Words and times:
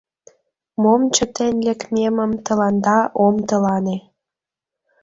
Мом 0.81 1.01
чытен 1.15 1.53
лекмемым 1.65 2.31
тыланда 2.45 2.97
ом 3.25 3.35
тылане. 3.47 3.97